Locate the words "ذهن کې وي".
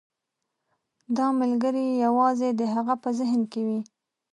3.19-3.79